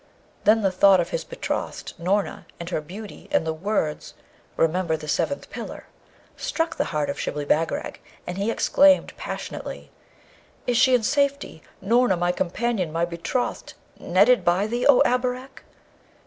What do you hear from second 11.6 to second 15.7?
Noorna, my companion, my betrothed, netted by thee, O Abarak!'